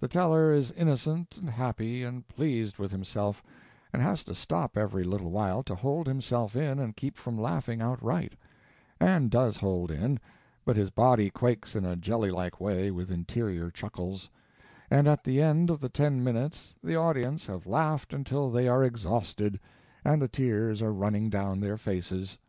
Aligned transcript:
The 0.00 0.08
teller 0.08 0.52
is 0.52 0.72
innocent 0.72 1.36
and 1.38 1.48
happy 1.48 2.02
and 2.02 2.26
pleased 2.26 2.78
with 2.78 2.90
himself, 2.90 3.40
and 3.92 4.02
has 4.02 4.24
to 4.24 4.34
stop 4.34 4.76
every 4.76 5.04
little 5.04 5.30
while 5.30 5.62
to 5.62 5.76
hold 5.76 6.08
himself 6.08 6.56
in 6.56 6.80
and 6.80 6.96
keep 6.96 7.16
from 7.16 7.38
laughing 7.40 7.80
outright; 7.80 8.32
and 8.98 9.30
does 9.30 9.56
hold 9.58 9.92
in, 9.92 10.18
but 10.64 10.74
his 10.74 10.90
body 10.90 11.30
quakes 11.30 11.76
in 11.76 11.84
a 11.84 11.94
jelly 11.94 12.32
like 12.32 12.60
way 12.60 12.90
with 12.90 13.12
interior 13.12 13.70
chuckles; 13.70 14.28
and 14.90 15.06
at 15.06 15.22
the 15.22 15.40
end 15.40 15.70
of 15.70 15.78
the 15.78 15.88
ten 15.88 16.24
minutes 16.24 16.74
the 16.82 16.96
audience 16.96 17.46
have 17.46 17.64
laughed 17.64 18.12
until 18.12 18.50
they 18.50 18.66
are 18.66 18.82
exhausted, 18.82 19.60
and 20.04 20.20
the 20.20 20.26
tears 20.26 20.82
are 20.82 20.92
running 20.92 21.30
down 21.30 21.60
their 21.60 21.76
faces. 21.76 22.40